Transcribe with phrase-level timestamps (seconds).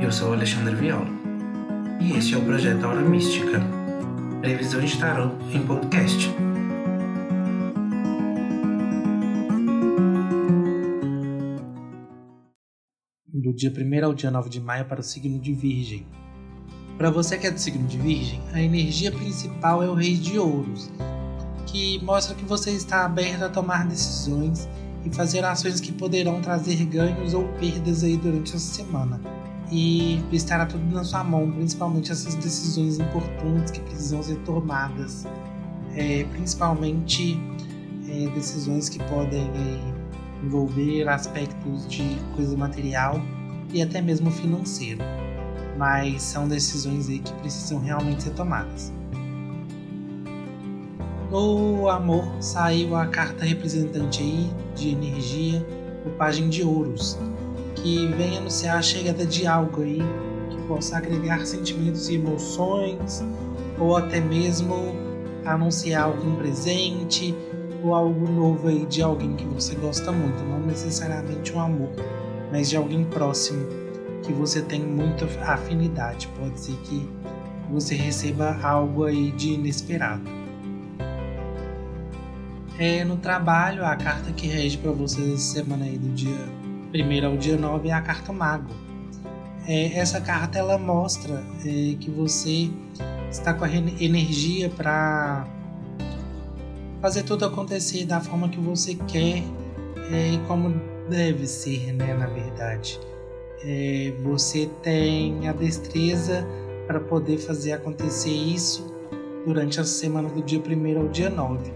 [0.00, 1.06] Eu sou Alexandre Viola
[2.00, 3.60] e este é o projeto Aura Mística,
[4.40, 6.26] previsão de tarot em podcast.
[13.28, 16.06] Do dia 1 ao dia 9 de maio para o signo de Virgem.
[16.96, 20.38] Para você que é do signo de Virgem, a energia principal é o Rei de
[20.38, 20.90] Ouros,
[21.66, 24.66] que mostra que você está aberto a tomar decisões
[25.04, 29.20] e fazer ações que poderão trazer ganhos ou perdas aí durante essa semana.
[29.70, 35.26] E estará tudo na sua mão, principalmente essas decisões importantes que precisam ser tomadas,
[35.94, 37.40] é, principalmente
[38.08, 43.20] é, decisões que podem é, envolver aspectos de coisa material
[43.72, 45.00] e até mesmo financeiro,
[45.78, 48.92] mas são decisões que precisam realmente ser tomadas.
[51.30, 55.64] No amor saiu a carta representante aí de energia,
[56.04, 57.16] o Pagem de Ouros,
[57.82, 60.00] que vem anunciar a chegada de algo aí
[60.50, 63.24] que possa agregar sentimentos e emoções,
[63.78, 64.94] ou até mesmo
[65.44, 67.34] anunciar algum presente
[67.82, 71.90] ou algo novo aí de alguém que você gosta muito, não necessariamente um amor,
[72.52, 73.66] mas de alguém próximo
[74.22, 76.28] que você tem muita afinidade.
[76.38, 77.08] Pode ser que
[77.70, 80.22] você receba algo aí de inesperado.
[82.78, 86.59] É, no trabalho, a carta que rege para vocês essa semana aí do dia
[86.92, 88.70] 1 ao dia 9 é a carta Mago.
[89.66, 92.70] É, essa carta ela mostra é, que você
[93.30, 95.46] está com a energia para
[97.00, 99.44] fazer tudo acontecer da forma que você quer
[100.10, 100.74] é, e como
[101.08, 102.98] deve ser, né, na verdade.
[103.62, 106.44] É, você tem a destreza
[106.86, 108.92] para poder fazer acontecer isso
[109.46, 111.72] durante a semana do dia 1 ao dia 9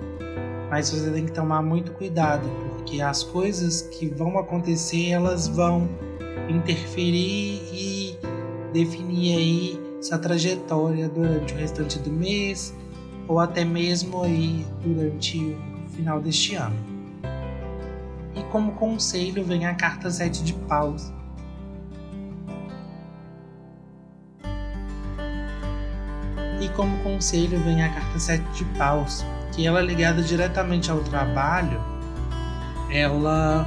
[0.74, 5.88] mas você tem que tomar muito cuidado, porque as coisas que vão acontecer, elas vão
[6.48, 8.18] interferir e
[8.72, 12.74] definir aí sua trajetória durante o restante do mês
[13.28, 16.74] ou até mesmo aí durante o final deste ano.
[18.34, 21.12] E como conselho vem a carta 7 de paus.
[26.60, 29.24] E como conselho vem a carta 7 de paus,
[29.54, 31.80] que ela é ligada diretamente ao trabalho,
[32.90, 33.66] ela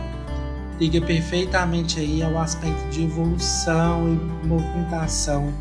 [0.79, 5.53] liga perfeitamente aí ao aspecto de evolução e movimentação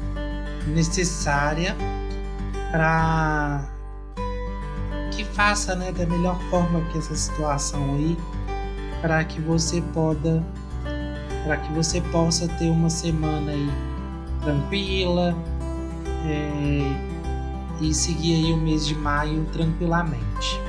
[0.67, 1.75] necessária
[2.71, 3.65] para
[5.13, 8.17] que faça né, da melhor forma que essa situação aí
[9.01, 10.43] para que você possa
[11.45, 13.71] para que você possa ter uma semana aí
[14.43, 15.35] tranquila
[16.27, 17.06] é,
[17.81, 20.61] e seguir aí o mês de maio tranquilamente.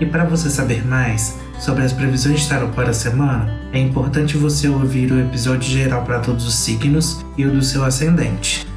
[0.00, 4.36] E para você saber mais sobre as previsões de tarot para a semana, é importante
[4.36, 8.69] você ouvir o episódio geral para todos os signos e o do seu ascendente.